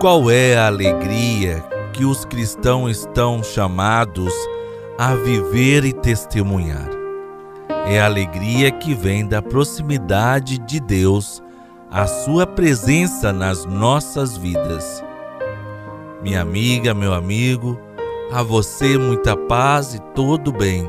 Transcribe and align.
Qual 0.00 0.30
é 0.30 0.56
a 0.56 0.68
alegria 0.68 1.60
que 1.92 2.04
os 2.04 2.24
cristãos 2.24 2.98
estão 2.98 3.42
chamados 3.42 4.32
a 4.96 5.12
viver 5.16 5.84
e 5.84 5.92
testemunhar? 5.92 6.88
É 7.84 7.98
a 8.00 8.04
alegria 8.04 8.70
que 8.70 8.94
vem 8.94 9.26
da 9.26 9.42
proximidade 9.42 10.56
de 10.58 10.78
Deus, 10.78 11.42
a 11.90 12.06
sua 12.06 12.46
presença 12.46 13.32
nas 13.32 13.64
nossas 13.64 14.36
vidas. 14.36 15.02
Minha 16.22 16.42
amiga, 16.42 16.94
meu 16.94 17.12
amigo, 17.12 17.76
a 18.30 18.40
você 18.40 18.96
muita 18.96 19.36
paz 19.36 19.94
e 19.94 20.00
todo 20.14 20.52
bem. 20.52 20.88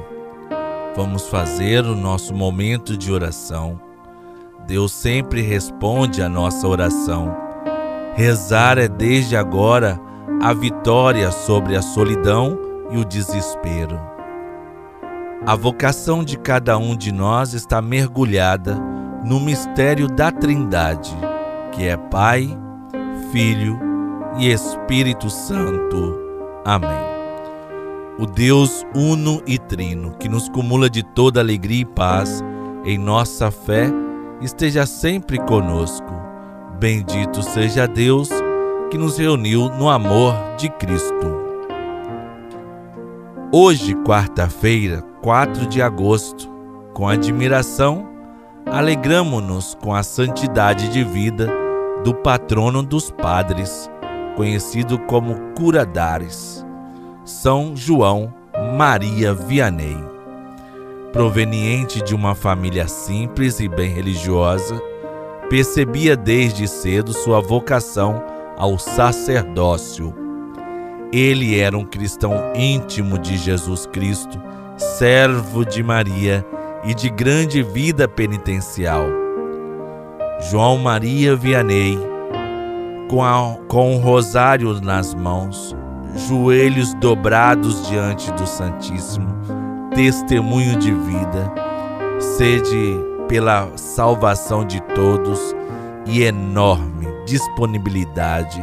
Vamos 0.95 1.27
fazer 1.27 1.83
o 1.83 1.95
nosso 1.95 2.31
momento 2.31 2.95
de 2.95 3.11
oração. 3.11 3.81
Deus 4.67 4.91
sempre 4.91 5.41
responde 5.41 6.21
a 6.21 6.29
nossa 6.29 6.67
oração. 6.67 7.48
Rezar 8.15 8.77
é 8.77 8.87
desde 8.87 9.37
agora 9.37 9.99
a 10.41 10.53
vitória 10.53 11.31
sobre 11.31 11.75
a 11.75 11.81
solidão 11.81 12.57
e 12.91 12.97
o 12.97 13.05
desespero. 13.05 13.99
A 15.45 15.55
vocação 15.55 16.23
de 16.23 16.37
cada 16.37 16.77
um 16.77 16.95
de 16.95 17.11
nós 17.11 17.53
está 17.53 17.81
mergulhada 17.81 18.75
no 19.23 19.39
mistério 19.39 20.07
da 20.07 20.31
Trindade, 20.31 21.15
que 21.71 21.87
é 21.87 21.95
Pai, 21.95 22.49
Filho 23.31 23.79
e 24.37 24.51
Espírito 24.51 25.29
Santo. 25.29 26.17
Amém. 26.65 27.09
O 28.17 28.25
Deus 28.25 28.85
uno 28.93 29.41
e 29.47 29.57
trino, 29.57 30.11
que 30.19 30.27
nos 30.27 30.49
cumula 30.49 30.89
de 30.89 31.03
toda 31.03 31.39
alegria 31.39 31.81
e 31.81 31.85
paz 31.85 32.43
em 32.83 32.97
nossa 32.97 33.49
fé, 33.49 33.89
esteja 34.41 34.85
sempre 34.85 35.37
conosco. 35.39 36.28
Bendito 36.79 37.43
seja 37.43 37.85
Deus 37.85 38.29
que 38.89 38.97
nos 38.97 39.17
reuniu 39.17 39.67
no 39.67 39.89
amor 39.89 40.33
de 40.57 40.69
Cristo. 40.69 41.37
Hoje, 43.51 43.93
quarta-feira, 44.05 45.01
4 45.21 45.67
de 45.67 45.81
agosto, 45.81 46.49
com 46.93 47.09
admiração, 47.09 48.07
alegramo-nos 48.65 49.75
com 49.75 49.93
a 49.93 50.03
santidade 50.03 50.87
de 50.87 51.03
vida 51.03 51.51
do 52.05 52.15
patrono 52.15 52.81
dos 52.81 53.11
padres, 53.11 53.91
conhecido 54.37 54.97
como 54.99 55.35
Curadares, 55.57 56.65
São 57.25 57.75
João 57.75 58.33
Maria 58.77 59.33
Vianney. 59.33 60.01
Proveniente 61.11 62.01
de 62.01 62.15
uma 62.15 62.33
família 62.33 62.87
simples 62.87 63.59
e 63.59 63.67
bem 63.67 63.91
religiosa, 63.91 64.81
percebia 65.49 66.15
desde 66.15 66.67
cedo 66.67 67.11
sua 67.11 67.41
vocação 67.41 68.23
ao 68.55 68.77
sacerdócio. 68.77 70.13
Ele 71.11 71.59
era 71.59 71.75
um 71.75 71.83
cristão 71.83 72.35
íntimo 72.55 73.17
de 73.17 73.35
Jesus 73.35 73.87
Cristo, 73.87 74.39
servo 74.77 75.65
de 75.65 75.81
Maria 75.81 76.45
e 76.83 76.93
de 76.93 77.09
grande 77.09 77.63
vida 77.63 78.07
penitencial. 78.07 79.05
João 80.51 80.77
Maria 80.77 81.35
Vianney, 81.35 81.97
com, 83.09 83.23
a, 83.23 83.57
com 83.67 83.95
um 83.95 83.97
rosário 83.97 84.79
nas 84.79 85.15
mãos, 85.15 85.75
joelhos 86.27 86.93
dobrados 86.95 87.87
diante 87.87 88.31
do 88.33 88.45
Santíssimo, 88.45 89.35
testemunho 89.95 90.77
de 90.77 90.91
vida, 90.91 91.51
sede 92.19 93.09
pela 93.29 93.71
salvação 93.77 94.65
de 94.65 94.81
todos 94.81 95.55
e 96.05 96.23
enorme 96.23 97.07
disponibilidade 97.25 98.61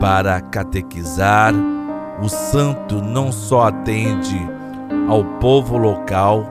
para 0.00 0.40
catequizar. 0.40 1.54
O 2.22 2.28
santo 2.28 2.96
não 3.02 3.30
só 3.30 3.68
atende 3.68 4.40
ao 5.06 5.22
povo 5.38 5.76
local, 5.76 6.46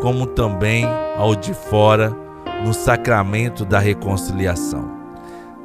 como 0.00 0.26
também 0.26 0.86
ao 1.18 1.36
de 1.36 1.52
fora, 1.52 2.16
no 2.64 2.72
sacramento 2.72 3.64
da 3.64 3.78
reconciliação. 3.78 4.90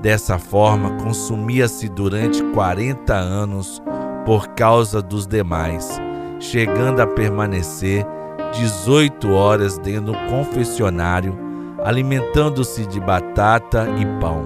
Dessa 0.02 0.38
forma, 0.38 0.92
consumia-se 1.04 1.88
durante 1.88 2.44
40 2.44 3.14
anos 3.14 3.82
por 4.26 4.50
causa 4.50 5.02
dos 5.02 5.26
demais, 5.26 6.00
chegando 6.40 7.02
a 7.02 7.08
permanecer 7.08 8.06
18 8.52 9.32
horas 9.32 9.78
dentro 9.78 10.12
do 10.12 10.18
confessionário, 10.30 11.38
alimentando-se 11.84 12.86
de 12.86 13.00
batata 13.00 13.88
e 13.98 14.06
pão. 14.20 14.44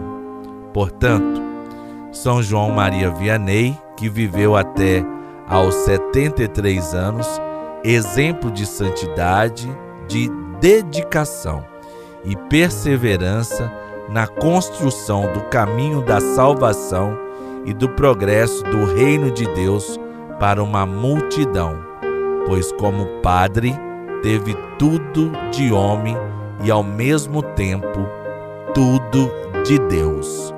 Portanto, 0.73 1.41
São 2.11 2.41
João 2.41 2.71
Maria 2.71 3.09
Vianney, 3.09 3.77
que 3.97 4.09
viveu 4.09 4.55
até 4.55 5.05
aos 5.47 5.73
73 5.75 6.93
anos, 6.93 7.27
exemplo 7.83 8.49
de 8.49 8.65
santidade, 8.65 9.69
de 10.07 10.29
dedicação 10.59 11.63
e 12.23 12.35
perseverança 12.35 13.71
na 14.09 14.27
construção 14.27 15.31
do 15.33 15.41
caminho 15.49 16.01
da 16.01 16.19
salvação 16.19 17.17
e 17.65 17.73
do 17.73 17.89
progresso 17.89 18.63
do 18.63 18.85
reino 18.93 19.31
de 19.31 19.45
Deus 19.53 19.99
para 20.39 20.61
uma 20.61 20.85
multidão, 20.85 21.83
pois, 22.45 22.71
como 22.73 23.05
padre, 23.21 23.73
teve 24.23 24.56
tudo 24.79 25.31
de 25.51 25.72
homem 25.72 26.17
e 26.63 26.72
ao 26.72 26.81
mesmo 26.81 27.44
tempo 27.44 28.07
tudo 28.73 29.29
de 29.63 29.78
Deus. 29.78 30.53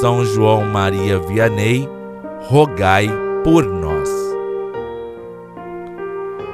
São 0.00 0.24
João 0.24 0.64
Maria 0.66 1.18
Vianney, 1.18 1.88
rogai 2.48 3.08
por 3.42 3.64
nós. 3.64 4.08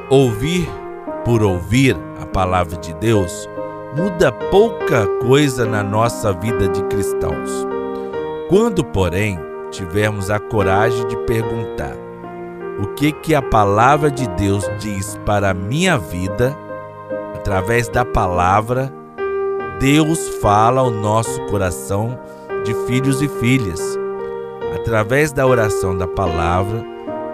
Ouvir 0.09 0.69
por 1.25 1.43
ouvir 1.43 1.97
a 2.21 2.27
palavra 2.27 2.77
de 2.77 2.95
Deus 2.95 3.49
muda 3.97 4.33
pouca 4.33 5.07
coisa 5.27 5.65
na 5.67 5.83
nossa 5.83 6.33
vida 6.33 6.69
de 6.69 6.83
cristãos. 6.85 7.67
Quando, 8.49 8.85
porém, 8.85 9.39
tivermos 9.71 10.31
a 10.31 10.39
coragem 10.39 11.07
de 11.09 11.17
perguntar: 11.19 11.97
o 12.81 12.87
que 12.95 13.13
que 13.13 13.35
a 13.35 13.43
palavra 13.43 14.11
de 14.11 14.27
Deus 14.31 14.69
diz 14.79 15.19
para 15.27 15.51
a 15.51 15.55
minha 15.55 15.99
vida, 15.99 16.57
através 17.35 17.89
da 17.89 18.05
palavra, 18.05 18.93
Deus 19.79 20.29
fala 20.41 20.81
ao 20.81 20.91
nosso 20.91 21.41
coração 21.47 22.19
de 22.65 22.75
filhos 22.87 23.21
e 23.21 23.29
filhas. 23.29 23.81
Através 24.75 25.33
da 25.33 25.47
oração 25.47 25.97
da 25.97 26.07
palavra, 26.07 26.83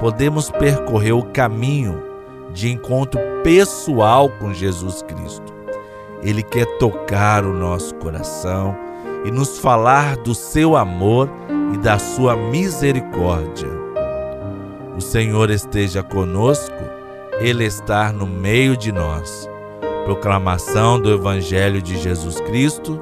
podemos 0.01 0.51
percorrer 0.51 1.13
o 1.13 1.23
caminho 1.23 2.03
de 2.53 2.71
encontro 2.71 3.21
pessoal 3.45 4.29
com 4.39 4.53
Jesus 4.53 5.03
Cristo. 5.03 5.55
Ele 6.23 6.43
quer 6.43 6.67
tocar 6.79 7.45
o 7.45 7.53
nosso 7.53 7.95
coração 7.97 8.77
e 9.25 9.31
nos 9.31 9.59
falar 9.59 10.17
do 10.17 10.35
seu 10.35 10.77
amor 10.77 11.29
e 11.75 11.79
da 11.79 11.99
sua 11.99 12.35
misericórdia. 12.35 13.88
O 14.99 15.01
Senhor 15.01 15.49
esteja 15.49 16.03
conosco, 16.03 16.75
Ele 17.39 17.65
está 17.65 18.13
no 18.13 18.27
meio 18.27 18.77
de 18.77 18.91
nós. 18.91 19.49
Proclamação 20.05 21.01
do 21.01 21.13
Evangelho 21.13 21.81
de 21.81 21.97
Jesus 21.97 22.41
Cristo, 22.41 23.01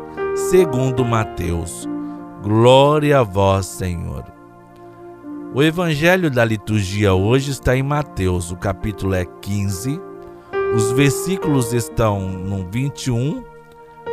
segundo 0.51 1.07
Mateus. 1.07 1.89
Glória 2.43 3.21
a 3.21 3.23
vós, 3.23 3.65
Senhor. 3.65 4.25
O 5.55 5.63
Evangelho 5.63 6.31
da 6.31 6.45
liturgia 6.45 7.15
hoje 7.15 7.53
está 7.53 7.75
em 7.75 7.83
Mateus, 7.83 8.51
o 8.51 8.57
capítulo 8.57 9.15
é 9.15 9.25
15. 9.25 9.99
Os 10.75 10.93
versículos 10.93 11.73
estão 11.73 12.21
no 12.21 12.69
21 12.71 13.43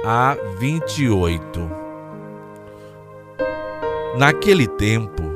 a 0.06 0.38
28. 0.58 1.70
Naquele 4.18 4.68
tempo, 4.68 5.33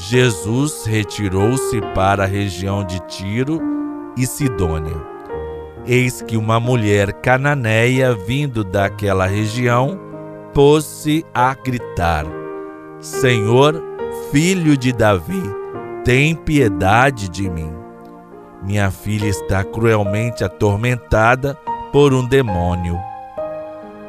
Jesus 0.00 0.86
retirou-se 0.86 1.80
para 1.92 2.22
a 2.22 2.26
região 2.26 2.84
de 2.84 3.00
Tiro 3.08 3.60
e 4.16 4.24
Sidônia. 4.28 4.94
Eis 5.84 6.22
que 6.22 6.36
uma 6.36 6.60
mulher 6.60 7.12
cananeia 7.14 8.14
vindo 8.14 8.62
daquela 8.62 9.26
região 9.26 9.98
pôs-se 10.54 11.26
a 11.34 11.52
gritar: 11.52 12.24
Senhor, 13.00 13.82
filho 14.30 14.76
de 14.76 14.92
Davi, 14.92 15.42
tem 16.04 16.32
piedade 16.32 17.28
de 17.28 17.50
mim. 17.50 17.74
Minha 18.62 18.92
filha 18.92 19.26
está 19.26 19.64
cruelmente 19.64 20.44
atormentada 20.44 21.58
por 21.92 22.14
um 22.14 22.24
demônio. 22.24 22.96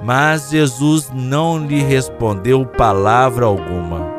Mas 0.04 0.52
Jesus 0.52 1.12
não 1.12 1.58
lhe 1.58 1.82
respondeu 1.82 2.64
palavra 2.64 3.48
alguma. 3.48 4.19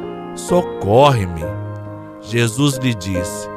socorre-me. 0.35 1.43
Jesus 2.21 2.77
lhe 2.77 2.93
disse: 2.93 3.49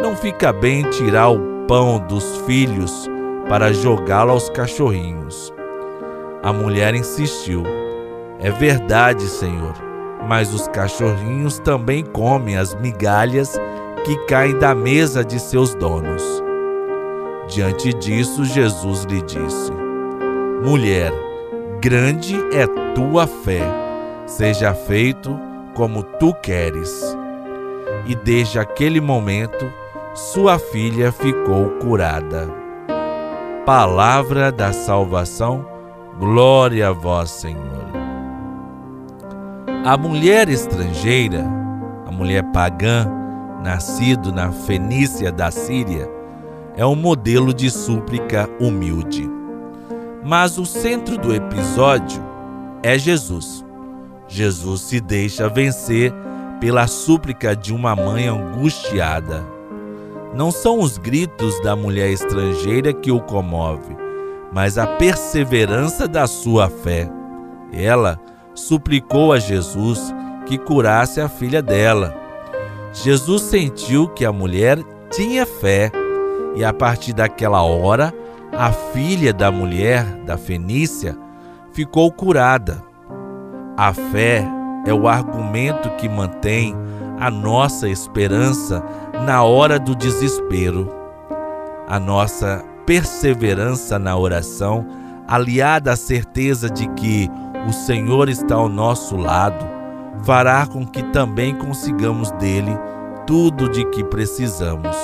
Não 0.00 0.16
fica 0.16 0.52
bem 0.52 0.82
tirar 0.90 1.30
o 1.30 1.64
pão 1.66 1.98
dos 2.06 2.38
filhos 2.46 3.08
para 3.48 3.72
jogá-lo 3.72 4.32
aos 4.32 4.48
cachorrinhos. 4.50 5.52
A 6.42 6.52
mulher 6.52 6.94
insistiu: 6.94 7.62
É 8.38 8.50
verdade, 8.50 9.22
Senhor, 9.22 9.74
mas 10.26 10.52
os 10.54 10.68
cachorrinhos 10.68 11.58
também 11.58 12.04
comem 12.04 12.56
as 12.56 12.74
migalhas 12.74 13.58
que 14.04 14.16
caem 14.26 14.58
da 14.58 14.74
mesa 14.74 15.24
de 15.24 15.38
seus 15.38 15.74
donos. 15.74 16.22
Diante 17.48 17.92
disso, 17.92 18.44
Jesus 18.44 19.04
lhe 19.04 19.20
disse: 19.22 19.72
Mulher, 20.64 21.12
grande 21.80 22.36
é 22.52 22.66
tua 22.94 23.26
fé, 23.26 23.62
seja 24.26 24.72
feito 24.72 25.49
como 25.80 26.02
tu 26.02 26.34
queres. 26.34 27.16
E 28.04 28.14
desde 28.14 28.58
aquele 28.58 29.00
momento, 29.00 29.72
sua 30.12 30.58
filha 30.58 31.10
ficou 31.10 31.70
curada. 31.80 32.50
Palavra 33.64 34.52
da 34.52 34.74
salvação, 34.74 35.64
glória 36.18 36.88
a 36.88 36.92
vós, 36.92 37.30
Senhor. 37.30 37.88
A 39.82 39.96
mulher 39.96 40.50
estrangeira, 40.50 41.46
a 42.06 42.12
mulher 42.12 42.44
pagã, 42.52 43.10
nascido 43.64 44.34
na 44.34 44.52
Fenícia 44.52 45.32
da 45.32 45.50
Síria, 45.50 46.06
é 46.76 46.84
um 46.84 46.94
modelo 46.94 47.54
de 47.54 47.70
súplica 47.70 48.50
humilde. 48.60 49.26
Mas 50.22 50.58
o 50.58 50.66
centro 50.66 51.16
do 51.16 51.34
episódio 51.34 52.22
é 52.82 52.98
Jesus. 52.98 53.64
Jesus 54.30 54.82
se 54.82 55.00
deixa 55.00 55.48
vencer 55.48 56.12
pela 56.60 56.86
súplica 56.86 57.56
de 57.56 57.74
uma 57.74 57.96
mãe 57.96 58.28
angustiada. 58.28 59.44
Não 60.34 60.52
são 60.52 60.78
os 60.78 60.96
gritos 60.96 61.60
da 61.62 61.74
mulher 61.74 62.10
estrangeira 62.10 62.92
que 62.92 63.10
o 63.10 63.20
comove, 63.20 63.96
mas 64.52 64.78
a 64.78 64.86
perseverança 64.86 66.06
da 66.06 66.28
sua 66.28 66.70
fé. 66.70 67.10
Ela 67.72 68.20
suplicou 68.54 69.32
a 69.32 69.40
Jesus 69.40 70.14
que 70.46 70.56
curasse 70.56 71.20
a 71.20 71.28
filha 71.28 71.60
dela. 71.60 72.14
Jesus 72.92 73.42
sentiu 73.42 74.08
que 74.08 74.24
a 74.24 74.32
mulher 74.32 74.78
tinha 75.10 75.44
fé 75.44 75.90
e 76.54 76.64
a 76.64 76.72
partir 76.72 77.12
daquela 77.12 77.62
hora, 77.62 78.14
a 78.52 78.72
filha 78.72 79.32
da 79.32 79.50
mulher 79.50 80.04
da 80.24 80.36
Fenícia 80.36 81.16
ficou 81.72 82.10
curada. 82.12 82.89
A 83.80 83.94
fé 83.94 84.46
é 84.84 84.92
o 84.92 85.08
argumento 85.08 85.88
que 85.96 86.06
mantém 86.06 86.76
a 87.18 87.30
nossa 87.30 87.88
esperança 87.88 88.84
na 89.24 89.42
hora 89.42 89.78
do 89.78 89.96
desespero. 89.96 90.94
A 91.88 91.98
nossa 91.98 92.62
perseverança 92.84 93.98
na 93.98 94.14
oração, 94.18 94.86
aliada 95.26 95.92
à 95.92 95.96
certeza 95.96 96.68
de 96.68 96.86
que 96.88 97.26
o 97.66 97.72
Senhor 97.72 98.28
está 98.28 98.56
ao 98.56 98.68
nosso 98.68 99.16
lado, 99.16 99.64
fará 100.24 100.66
com 100.66 100.86
que 100.86 101.02
também 101.04 101.54
consigamos 101.54 102.30
dele 102.32 102.78
tudo 103.26 103.66
de 103.66 103.86
que 103.86 104.04
precisamos. 104.04 104.94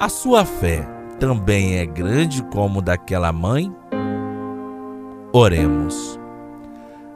A 0.00 0.08
sua 0.08 0.46
fé 0.46 0.88
também 1.18 1.76
é 1.76 1.84
grande 1.84 2.42
como 2.44 2.80
daquela 2.80 3.30
mãe? 3.34 3.70
Oremos. 5.30 6.19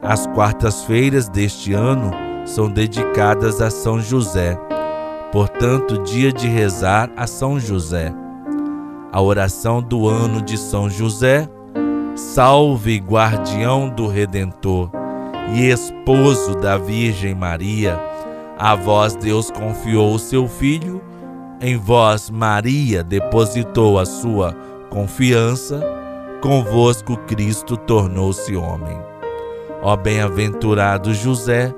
As 0.04 0.26
quartas-feiras 0.26 1.30
deste 1.30 1.72
ano 1.72 2.10
são 2.44 2.68
dedicadas 2.68 3.62
a 3.62 3.70
São 3.70 3.98
José, 3.98 4.54
portanto, 5.32 6.02
dia 6.02 6.30
de 6.30 6.46
rezar 6.46 7.10
a 7.16 7.26
São 7.26 7.58
José. 7.58 8.12
A 9.10 9.22
oração 9.22 9.80
do 9.80 10.06
ano 10.06 10.42
de 10.42 10.58
São 10.58 10.90
José, 10.90 11.48
salve 12.14 12.98
guardião 12.98 13.88
do 13.88 14.06
Redentor 14.06 14.90
e 15.54 15.70
esposo 15.70 16.54
da 16.54 16.76
Virgem 16.76 17.34
Maria, 17.34 17.98
a 18.58 18.74
vós 18.74 19.16
Deus 19.16 19.50
confiou 19.50 20.14
o 20.14 20.18
seu 20.18 20.46
Filho, 20.46 21.00
em 21.62 21.78
vós 21.78 22.28
Maria 22.28 23.02
depositou 23.02 23.98
a 23.98 24.04
sua 24.04 24.54
confiança, 24.90 25.80
convosco 26.42 27.16
Cristo 27.26 27.74
tornou-se 27.74 28.54
homem. 28.54 29.13
Ó 29.86 29.96
bem-aventurado 29.96 31.12
José, 31.12 31.70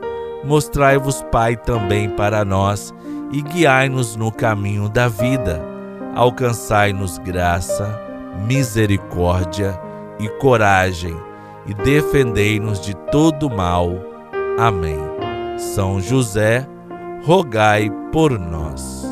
mostrai-vos 0.44 1.24
Pai 1.32 1.56
também 1.56 2.08
para 2.08 2.44
nós 2.44 2.94
e 3.32 3.42
guiai-nos 3.42 4.14
no 4.14 4.30
caminho 4.30 4.88
da 4.88 5.08
vida. 5.08 5.60
Alcançai-nos 6.14 7.18
graça, 7.18 8.00
misericórdia 8.46 9.76
e 10.20 10.28
coragem 10.38 11.16
e 11.66 11.74
defendei-nos 11.74 12.80
de 12.80 12.94
todo 13.10 13.50
mal. 13.50 13.90
Amém. 14.56 15.00
São 15.58 16.00
José, 16.00 16.64
rogai 17.24 17.90
por 18.12 18.38
nós. 18.38 19.04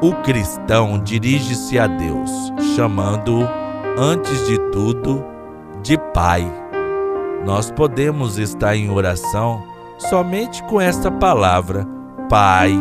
O 0.00 0.14
cristão 0.22 1.00
dirige-se 1.00 1.80
a 1.80 1.88
Deus, 1.88 2.30
chamando-o, 2.76 3.48
antes 3.98 4.46
de 4.46 4.56
tudo, 4.70 5.24
de 5.82 5.98
Pai 6.14 6.61
nós 7.44 7.70
podemos 7.70 8.38
estar 8.38 8.76
em 8.76 8.90
oração 8.90 9.66
somente 9.98 10.62
com 10.64 10.80
esta 10.80 11.10
palavra, 11.10 11.86
Pai, 12.28 12.72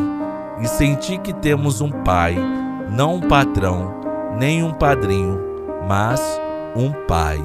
e 0.60 0.68
sentir 0.68 1.20
que 1.20 1.34
temos 1.34 1.82
um 1.82 1.90
Pai, 1.90 2.36
não 2.90 3.16
um 3.16 3.22
patrão, 3.22 3.94
nem 4.38 4.64
um 4.64 4.74
padrinho, 4.74 5.40
mas 5.88 6.22
um 6.76 6.92
Pai. 7.08 7.40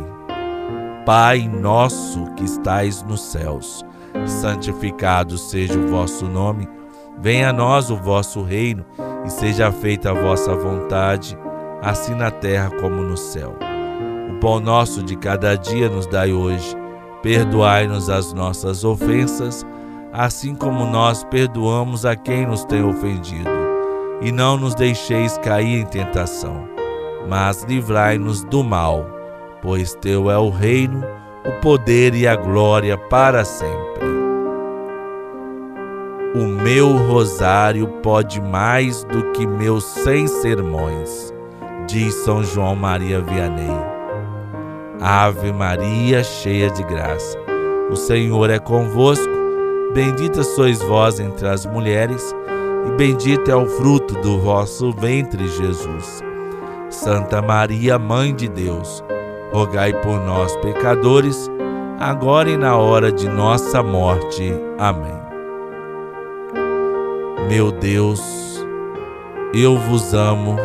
Pai 1.05 1.49
nosso 1.49 2.27
que 2.35 2.45
estais 2.45 3.03
nos 3.03 3.23
céus, 3.23 3.85
santificado 4.27 5.39
seja 5.39 5.79
o 5.79 5.89
vosso 5.89 6.27
nome, 6.27 6.69
venha 7.19 7.51
a 7.51 7.53
nós 7.53 7.91
o 7.91 7.97
vosso 7.97 8.43
reino 8.43 8.85
e 9.25 9.31
seja 9.31 9.73
feita 9.73 10.11
a 10.11 10.15
vossa 10.15 10.55
vontade, 10.55 11.39
assim 11.81 12.15
na 12.15 12.31
terra 12.31 12.71
como 12.81 13.03
no 13.03 13.17
céu. 13.17 13.57
O 14.31 14.39
pão 14.41 14.61
nosso 14.61 15.03
de 15.03 15.17
cada 15.17 15.57
dia 15.57 15.89
nos 15.89 16.07
dai 16.07 16.33
hoje 16.33 16.77
Perdoai-nos 17.27 18.09
as 18.09 18.33
nossas 18.33 18.85
ofensas, 18.85 19.67
assim 20.13 20.55
como 20.55 20.87
nós 20.87 21.25
perdoamos 21.25 22.07
a 22.07 22.15
quem 22.15 22.47
nos 22.47 22.65
tem 22.65 22.85
ofendido. 22.85 23.51
E 24.21 24.31
não 24.31 24.57
nos 24.57 24.77
deixeis 24.77 25.37
cair 25.39 25.81
em 25.81 25.85
tentação, 25.85 26.69
mas 27.29 27.65
livrai-nos 27.65 28.45
do 28.45 28.63
mal, 28.63 29.05
pois 29.61 29.93
teu 29.97 30.31
é 30.31 30.39
o 30.39 30.51
reino, 30.51 31.03
o 31.45 31.61
poder 31.61 32.15
e 32.15 32.29
a 32.29 32.37
glória 32.37 32.97
para 32.97 33.45
sempre. 33.45 34.07
O 36.33 36.47
meu 36.47 36.97
rosário 36.97 37.89
pode 38.05 38.41
mais 38.41 39.03
do 39.03 39.33
que 39.33 39.45
meus 39.45 39.83
cem 39.83 40.29
sermões, 40.29 41.35
diz 41.89 42.15
São 42.15 42.45
João 42.45 42.77
Maria 42.77 43.21
Vianney. 43.21 43.96
Ave 45.01 45.53
Maria, 45.53 46.25
cheia 46.25 46.71
de 46.71 46.83
graça. 46.83 47.39
O 47.91 47.97
Senhor 47.97 48.51
é 48.51 48.59
convosco. 48.59 49.37
Bendita 49.93 50.43
sois 50.43 50.81
vós 50.83 51.21
entre 51.21 51.49
as 51.49 51.65
mulheres, 51.65 52.35
e 52.87 52.97
bendito 52.97 53.51
é 53.51 53.57
o 53.57 53.67
fruto 53.67 54.15
do 54.21 54.39
vosso 54.39 54.93
ventre, 54.93 55.47
Jesus. 55.49 56.23
Santa 56.91 57.41
Maria, 57.41 57.99
Mãe 57.99 58.35
de 58.35 58.49
Deus, 58.49 59.03
rogai 59.53 59.93
por 59.93 60.21
nós, 60.21 60.55
pecadores, 60.57 61.51
agora 61.99 62.51
e 62.51 62.57
na 62.57 62.77
hora 62.77 63.11
de 63.11 63.29
nossa 63.29 63.83
morte. 63.83 64.53
Amém. 64.79 65.17
Meu 67.49 67.71
Deus, 67.71 68.67
eu 69.55 69.79
vos 69.79 70.13
amo, 70.13 70.57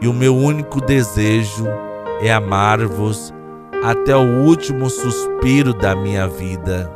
e 0.00 0.08
o 0.08 0.14
meu 0.14 0.34
único 0.34 0.80
desejo 0.80 1.66
é 2.22 2.32
amar-vos 2.32 3.34
até 3.86 4.16
o 4.16 4.42
último 4.42 4.90
suspiro 4.90 5.72
da 5.72 5.94
minha 5.94 6.26
vida. 6.26 6.90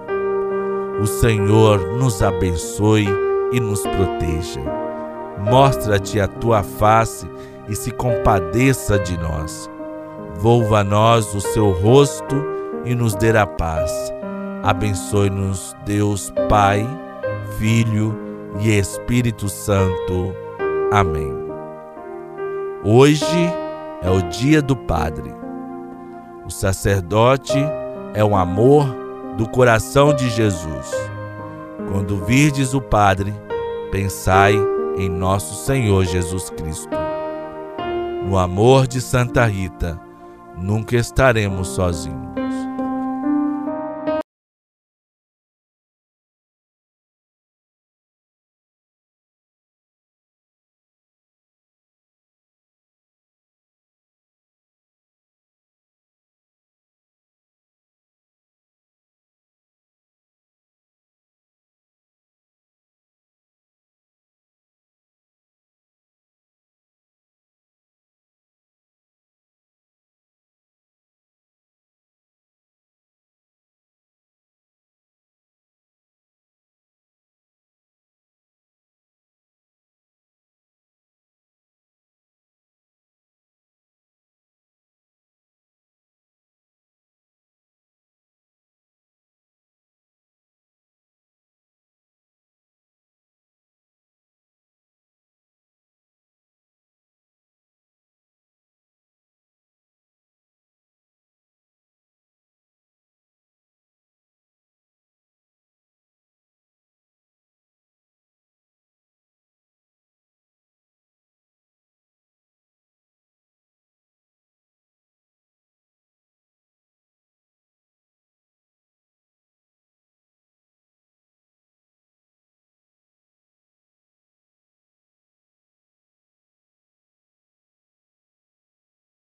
O 1.00 1.06
Senhor 1.06 1.78
nos 1.96 2.20
abençoe 2.20 3.06
e 3.52 3.60
nos 3.60 3.80
proteja. 3.82 4.60
Mostra-te 5.38 6.18
a 6.18 6.26
tua 6.26 6.64
face 6.64 7.30
e 7.68 7.76
se 7.76 7.92
compadeça 7.92 8.98
de 8.98 9.16
nós. 9.16 9.70
Volva 10.34 10.80
a 10.80 10.84
nós 10.84 11.32
o 11.32 11.40
seu 11.40 11.70
rosto 11.70 12.44
e 12.84 12.92
nos 12.92 13.14
dê 13.14 13.30
a 13.38 13.46
paz. 13.46 14.12
Abençoe-nos, 14.64 15.76
Deus 15.86 16.32
Pai, 16.48 16.84
Filho 17.56 18.18
e 18.58 18.76
Espírito 18.76 19.48
Santo. 19.48 20.34
Amém. 20.90 21.32
Hoje 22.82 23.54
é 24.02 24.10
o 24.10 24.22
dia 24.22 24.60
do 24.60 24.74
Padre. 24.74 25.39
O 26.50 26.52
sacerdote 26.52 27.56
é 28.12 28.24
o 28.24 28.34
amor 28.34 28.84
do 29.36 29.48
coração 29.48 30.12
de 30.12 30.28
Jesus. 30.28 30.90
Quando 31.92 32.24
virdes 32.24 32.74
o 32.74 32.80
Padre, 32.80 33.32
pensai 33.92 34.56
em 34.98 35.08
nosso 35.08 35.64
Senhor 35.64 36.04
Jesus 36.04 36.50
Cristo. 36.50 36.90
No 38.26 38.36
amor 38.36 38.88
de 38.88 39.00
Santa 39.00 39.46
Rita, 39.46 39.96
nunca 40.58 40.96
estaremos 40.96 41.68
sozinhos. 41.68 42.49